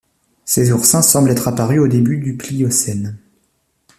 Ces 0.45 0.71
oursins 0.71 1.03
semblent 1.03 1.29
être 1.29 1.47
apparus 1.47 1.77
au 1.79 1.87
début 1.87 2.17
du 2.17 2.35
Pliocène. 2.35 3.19